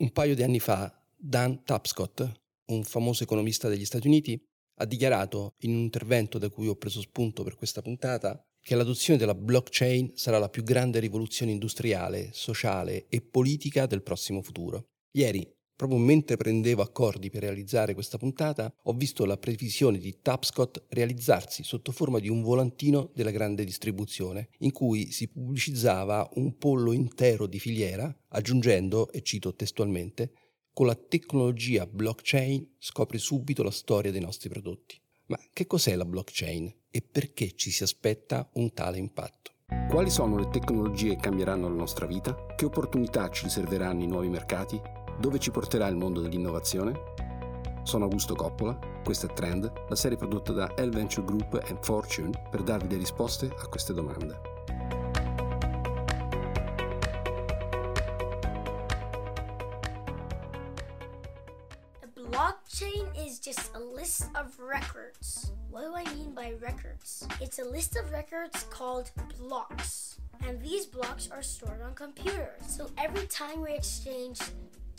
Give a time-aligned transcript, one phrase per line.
[0.00, 2.22] Un paio di anni fa, Dan Tapscott,
[2.68, 4.42] un famoso economista degli Stati Uniti,
[4.76, 9.18] ha dichiarato in un intervento da cui ho preso spunto per questa puntata che l'adozione
[9.18, 14.86] della blockchain sarà la più grande rivoluzione industriale, sociale e politica del prossimo futuro.
[15.10, 15.46] Ieri,
[15.80, 21.64] proprio mentre prendevo accordi per realizzare questa puntata, ho visto la previsione di Tapscott realizzarsi
[21.64, 27.46] sotto forma di un volantino della grande distribuzione, in cui si pubblicizzava un pollo intero
[27.46, 30.32] di filiera, aggiungendo, e cito testualmente,
[30.70, 35.00] con la tecnologia blockchain scopri subito la storia dei nostri prodotti.
[35.28, 39.52] Ma che cos'è la blockchain e perché ci si aspetta un tale impatto?
[39.88, 42.36] Quali sono le tecnologie che cambieranno la nostra vita?
[42.54, 44.80] Che opportunità ci riserveranno i nuovi mercati?
[45.20, 46.98] Dove ci porterà il mondo dell'innovazione?
[47.82, 52.48] Sono Augusto Coppola, questa è Trend, la serie prodotta da L Venture Group e Fortune
[52.50, 54.48] per darvi le risposte a queste domande.
[63.40, 65.52] just a list of records.
[65.70, 67.26] What do I mean by records?
[67.40, 70.18] It's a list of records called blocks.
[70.46, 72.60] And these blocks are stored on computers.
[72.66, 74.40] So every time we exchange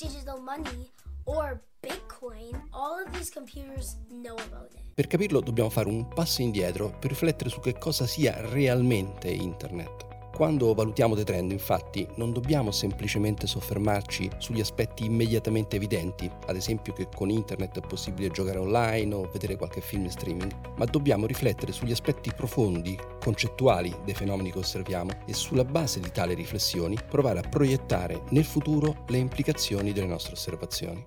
[0.01, 0.89] digital money
[1.25, 4.81] or Bitcoin, all of these computers know about it.
[4.95, 10.10] Per capirlo dobbiamo fare un passo indietro per riflettere su che cosa sia realmente Internet.
[10.33, 16.93] Quando valutiamo dei trend, infatti, non dobbiamo semplicemente soffermarci sugli aspetti immediatamente evidenti, ad esempio
[16.93, 21.27] che con internet è possibile giocare online o vedere qualche film in streaming, ma dobbiamo
[21.27, 26.97] riflettere sugli aspetti profondi, concettuali dei fenomeni che osserviamo e sulla base di tali riflessioni
[27.07, 31.05] provare a proiettare nel futuro le implicazioni delle nostre osservazioni.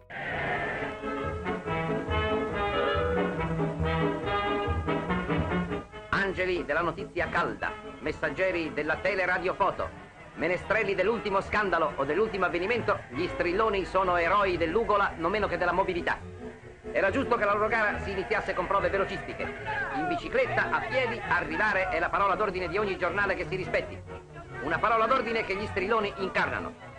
[6.11, 9.89] Angeli della notizia calda messaggeri della teleradiofoto,
[10.35, 15.73] menestrelli dell'ultimo scandalo o dell'ultimo avvenimento, gli strilloni sono eroi dell'ugola non meno che della
[15.73, 16.19] mobilità.
[16.93, 19.43] Era giusto che la loro gara si iniziasse con prove velocistiche.
[19.95, 23.99] In bicicletta, a piedi, arrivare è la parola d'ordine di ogni giornale che si rispetti.
[24.61, 26.94] Una parola d'ordine che gli strilloni incarnano.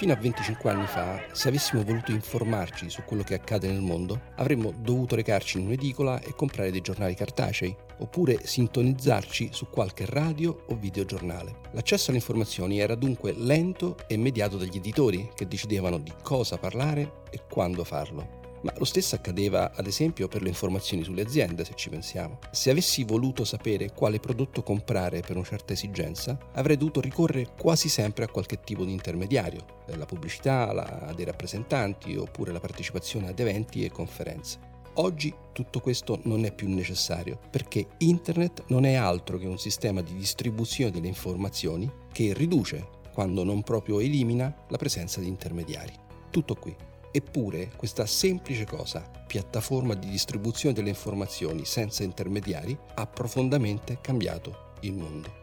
[0.00, 4.28] Fino a 25 anni fa, se avessimo voluto informarci su quello che accade nel mondo,
[4.36, 10.64] avremmo dovuto recarci in un'edicola e comprare dei giornali cartacei, oppure sintonizzarci su qualche radio
[10.68, 11.54] o videogiornale.
[11.72, 17.24] L'accesso alle informazioni era dunque lento e mediato dagli editori, che decidevano di cosa parlare
[17.30, 18.39] e quando farlo.
[18.62, 22.38] Ma lo stesso accadeva ad esempio per le informazioni sulle aziende, se ci pensiamo.
[22.50, 27.88] Se avessi voluto sapere quale prodotto comprare per una certa esigenza, avrei dovuto ricorrere quasi
[27.88, 33.38] sempre a qualche tipo di intermediario, la pubblicità, la, dei rappresentanti oppure la partecipazione ad
[33.38, 34.68] eventi e conferenze.
[34.94, 40.02] Oggi tutto questo non è più necessario perché Internet non è altro che un sistema
[40.02, 45.92] di distribuzione delle informazioni che riduce, quando non proprio elimina, la presenza di intermediari.
[46.30, 46.74] Tutto qui.
[47.12, 54.92] Eppure questa semplice cosa, piattaforma di distribuzione delle informazioni senza intermediari, ha profondamente cambiato il
[54.92, 55.38] mondo.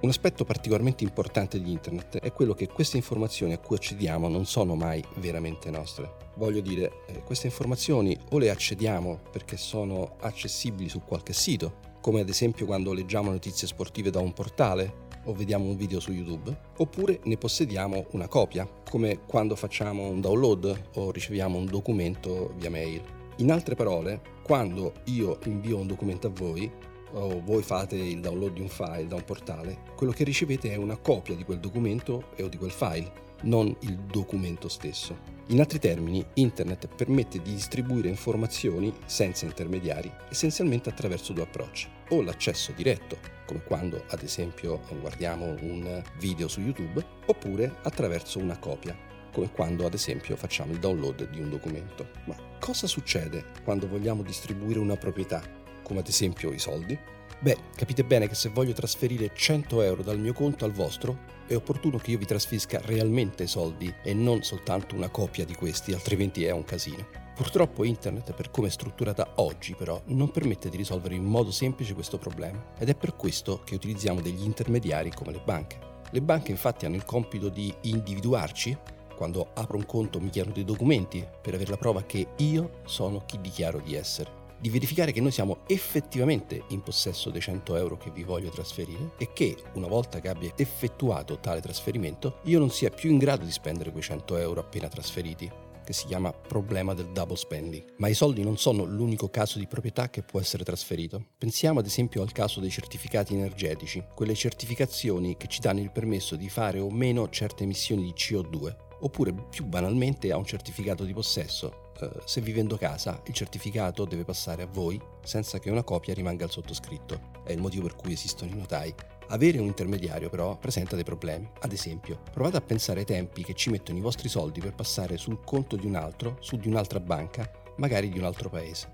[0.00, 4.44] Un aspetto particolarmente importante di Internet è quello che queste informazioni a cui accediamo non
[4.44, 6.16] sono mai veramente nostre.
[6.36, 12.20] Voglio dire, eh, queste informazioni o le accediamo perché sono accessibili su qualche sito, come
[12.20, 16.56] ad esempio quando leggiamo notizie sportive da un portale o vediamo un video su YouTube,
[16.76, 22.70] oppure ne possediamo una copia, come quando facciamo un download o riceviamo un documento via
[22.70, 23.02] mail.
[23.36, 26.70] In altre parole, quando io invio un documento a voi,
[27.12, 30.76] o voi fate il download di un file da un portale, quello che ricevete è
[30.76, 35.32] una copia di quel documento o di quel file, non il documento stesso.
[35.48, 42.22] In altri termini, Internet permette di distribuire informazioni senza intermediari, essenzialmente attraverso due approcci, o
[42.22, 48.96] l'accesso diretto, come quando ad esempio guardiamo un video su YouTube, oppure attraverso una copia,
[49.32, 52.08] come quando ad esempio facciamo il download di un documento.
[52.26, 55.42] Ma cosa succede quando vogliamo distribuire una proprietà,
[55.82, 56.98] come ad esempio i soldi?
[57.40, 61.54] Beh, capite bene che se voglio trasferire 100 euro dal mio conto al vostro, è
[61.54, 66.44] opportuno che io vi trasferisca realmente soldi e non soltanto una copia di questi, altrimenti
[66.44, 67.23] è un casino.
[67.34, 71.92] Purtroppo internet, per come è strutturata oggi però, non permette di risolvere in modo semplice
[71.92, 75.78] questo problema ed è per questo che utilizziamo degli intermediari come le banche.
[76.10, 78.78] Le banche infatti hanno il compito di individuarci,
[79.16, 83.24] quando apro un conto mi chiedono dei documenti per avere la prova che io sono
[83.26, 84.42] chi dichiaro di essere.
[84.60, 89.10] Di verificare che noi siamo effettivamente in possesso dei 100 euro che vi voglio trasferire
[89.18, 93.44] e che una volta che abbia effettuato tale trasferimento io non sia più in grado
[93.44, 97.84] di spendere quei 100 euro appena trasferiti che si chiama problema del double spending.
[97.98, 101.26] Ma i soldi non sono l'unico caso di proprietà che può essere trasferito.
[101.38, 106.34] Pensiamo ad esempio al caso dei certificati energetici, quelle certificazioni che ci danno il permesso
[106.36, 111.12] di fare o meno certe emissioni di CO2 oppure più banalmente a un certificato di
[111.12, 111.92] possesso.
[112.00, 116.14] Eh, se vi vendo casa, il certificato deve passare a voi senza che una copia
[116.14, 117.32] rimanga al sottoscritto.
[117.44, 118.92] È il motivo per cui esistono i notai.
[119.28, 121.48] Avere un intermediario però presenta dei problemi.
[121.60, 125.16] Ad esempio, provate a pensare ai tempi che ci mettono i vostri soldi per passare
[125.16, 128.92] sul conto di un altro, su di un'altra banca, magari di un altro paese.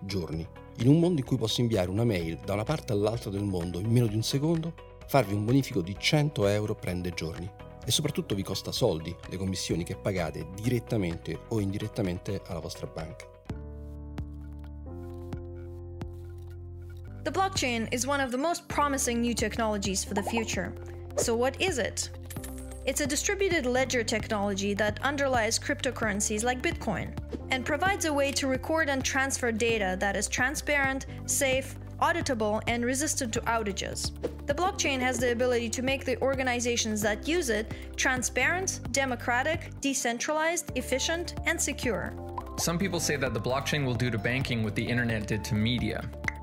[0.00, 0.46] Giorni.
[0.78, 3.80] In un mondo in cui posso inviare una mail da una parte all'altra del mondo
[3.80, 4.74] in meno di un secondo,
[5.06, 7.50] farvi un bonifico di 100 euro prende giorni.
[7.84, 13.39] E soprattutto vi costa soldi le commissioni che pagate direttamente o indirettamente alla vostra banca.
[17.22, 20.72] The blockchain is one of the most promising new technologies for the future.
[21.16, 22.08] So, what is it?
[22.86, 27.12] It's a distributed ledger technology that underlies cryptocurrencies like Bitcoin
[27.50, 32.86] and provides a way to record and transfer data that is transparent, safe, auditable, and
[32.86, 34.12] resistant to outages.
[34.46, 40.72] The blockchain has the ability to make the organizations that use it transparent, democratic, decentralized,
[40.74, 42.14] efficient, and secure.
[42.56, 45.54] Some people say that the blockchain will do to banking what the internet did to
[45.54, 46.02] media.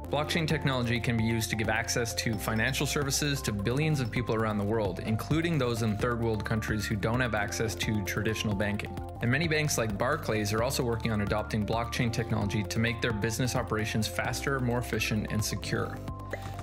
[0.09, 4.33] Blockchain technology can be used to give access to financial services to billions of people
[4.35, 8.55] around the world, including those in third world countries who don't have access to traditional
[8.55, 8.97] banking.
[9.21, 13.11] And many banks like Barclays are also working on adopting blockchain technology to make their
[13.11, 15.97] business operations faster, more efficient, and secure.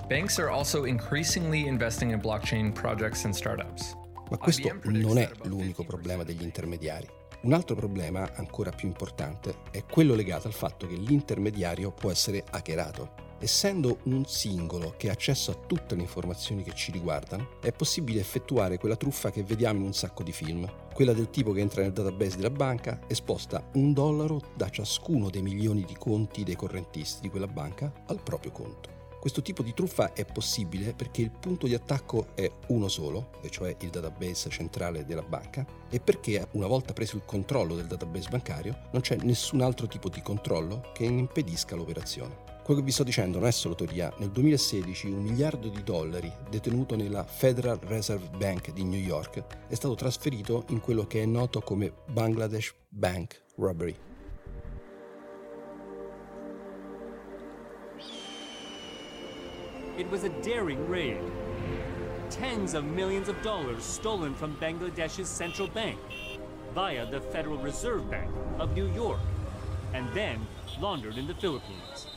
[0.09, 3.95] Banks are also increasingly investing in blockchain projects and startups.
[4.31, 7.07] Ma questo non è l'unico problema degli intermediari.
[7.41, 12.43] Un altro problema, ancora più importante, è quello legato al fatto che l'intermediario può essere
[12.49, 13.24] hackerato.
[13.39, 18.21] Essendo un singolo che ha accesso a tutte le informazioni che ci riguardano, è possibile
[18.21, 21.81] effettuare quella truffa che vediamo in un sacco di film, quella del tipo che entra
[21.81, 26.55] nel database della banca e sposta un dollaro da ciascuno dei milioni di conti dei
[26.55, 28.93] correntisti di quella banca al proprio conto.
[29.19, 33.49] Questo tipo di truffa è possibile perché il punto di attacco è uno solo, e
[33.49, 38.29] cioè il database centrale della banca, e perché una volta preso il controllo del database
[38.29, 42.54] bancario non c'è nessun altro tipo di controllo che impedisca l'operazione.
[42.65, 44.11] Quello che vi sto dicendo non è solo teoria.
[44.17, 49.75] Nel 2016 un miliardo di dollari detenuto nella Federal Reserve Bank di New York è
[49.75, 53.95] stato trasferito in quello che è noto come Bangladesh Bank Robbery.
[59.95, 61.21] It was a daring raid.
[62.31, 65.99] Tens of millions of dollars stolen from Bangladesh's central bank
[66.73, 69.21] via the Federal Reserve Bank of New York
[69.93, 70.39] and then
[70.81, 72.07] laundered in the Philippines.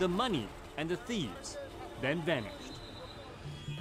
[0.00, 0.48] The money
[0.78, 1.58] and the thieves
[2.00, 2.72] then vanished.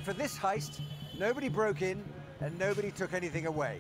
[0.04, 0.82] For this heist,
[1.18, 2.04] nobody broke in
[2.42, 3.80] and nobody took anything away.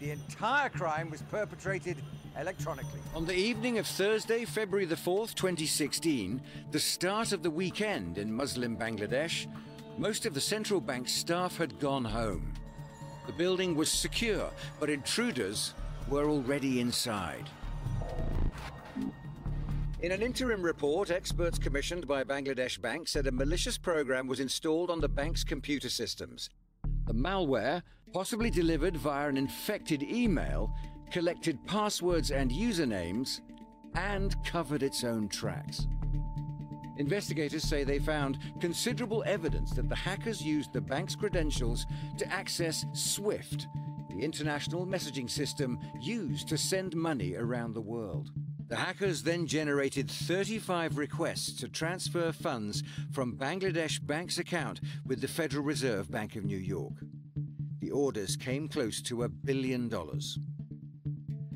[0.00, 1.98] The entire crime was perpetrated
[2.40, 3.00] electronically.
[3.14, 6.40] On the evening of Thursday, February the 4th, 2016,
[6.70, 9.46] the start of the weekend in Muslim Bangladesh,
[9.98, 12.54] most of the central bank staff had gone home.
[13.26, 14.48] The building was secure,
[14.80, 15.74] but intruders
[16.08, 17.50] were already inside.
[20.02, 24.90] In an interim report, experts commissioned by Bangladesh Bank said a malicious program was installed
[24.90, 26.50] on the bank's computer systems.
[27.06, 27.82] The malware,
[28.12, 30.70] possibly delivered via an infected email,
[31.10, 33.40] collected passwords and usernames,
[33.94, 35.86] and covered its own tracks.
[36.98, 41.86] Investigators say they found considerable evidence that the hackers used the bank's credentials
[42.18, 43.66] to access SWIFT,
[44.10, 48.30] the international messaging system used to send money around the world.
[48.68, 52.82] The hackers then generated 35 requests to transfer funds
[53.12, 56.94] from Bangladesh Bank's account with the Federal Reserve Bank of New York.
[57.78, 60.40] The orders came close to a billion dollars.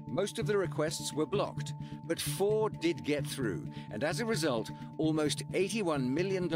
[0.07, 1.73] Most of the requests were blocked,
[2.07, 6.49] but four did get through, and as a result, almost $81 million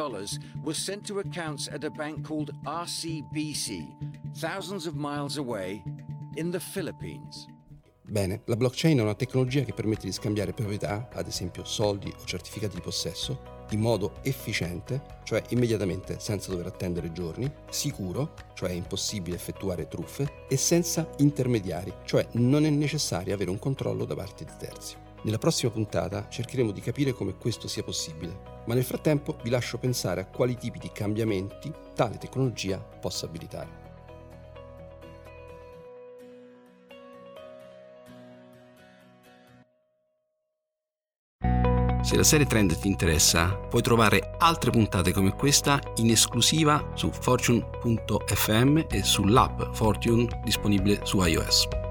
[0.63, 5.83] was sent to accounts at a bank called RCBC, thousands of miles away
[6.37, 7.49] in the Philippines.
[8.15, 12.25] Bene, la blockchain è una tecnologia che permette di scambiare proprietà, ad esempio soldi o
[12.25, 18.75] certificati di possesso, in modo efficiente, cioè immediatamente senza dover attendere giorni, sicuro, cioè è
[18.75, 24.45] impossibile effettuare truffe, e senza intermediari, cioè non è necessario avere un controllo da parte
[24.45, 24.95] di terzi.
[25.23, 29.79] Nella prossima puntata cercheremo di capire come questo sia possibile, ma nel frattempo vi lascio
[29.79, 33.84] pensare a quali tipi di cambiamenti tale tecnologia possa abilitare.
[42.05, 47.11] Se la serie Trend ti interessa, puoi trovare altre puntate come questa in esclusiva su
[47.11, 51.84] fortune.fm e sull'app Fortune disponibile su iOS.